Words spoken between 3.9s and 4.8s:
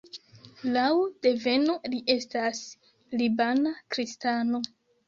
kristano.